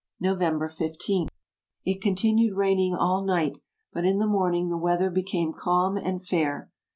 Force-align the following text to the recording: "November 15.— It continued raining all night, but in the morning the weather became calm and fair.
"November 0.19 0.67
15.— 0.67 1.27
It 1.85 2.01
continued 2.01 2.57
raining 2.57 2.95
all 2.95 3.23
night, 3.23 3.59
but 3.93 4.03
in 4.03 4.17
the 4.17 4.25
morning 4.25 4.69
the 4.69 4.75
weather 4.79 5.11
became 5.11 5.53
calm 5.53 5.95
and 5.95 6.25
fair. 6.25 6.71